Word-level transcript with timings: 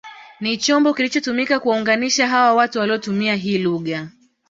Ni 0.39 0.57
chombo 0.57 0.93
kilichotumika 0.93 1.59
kuwaunganisha 1.59 2.27
hawa 2.27 2.53
watu 2.53 2.79
waliotumia 2.79 3.35
hii 3.35 3.57
lugha 3.57 4.07